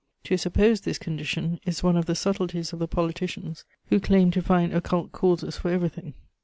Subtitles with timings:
[0.23, 4.41] To suppose this condition is one of the subtleties of the politicians who claim to
[4.41, 6.15] find occult causes for everything.